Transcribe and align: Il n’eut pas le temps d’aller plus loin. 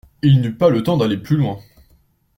Il 0.23 0.41
n’eut 0.41 0.57
pas 0.57 0.71
le 0.71 0.81
temps 0.81 0.97
d’aller 0.97 1.17
plus 1.17 1.37
loin. 1.37 1.59